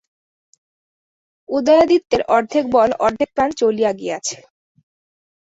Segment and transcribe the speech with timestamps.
[1.49, 4.37] উদয়াদিত্যের অর্ধেক বল অর্ধেক প্রাণ চলিয়া গিয়াছে।